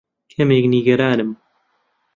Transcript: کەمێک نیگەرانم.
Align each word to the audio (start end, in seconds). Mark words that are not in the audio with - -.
کەمێک 0.31 0.65
نیگەرانم. 0.73 1.31